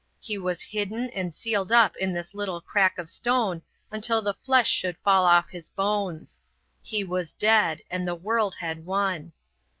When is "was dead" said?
7.03-7.83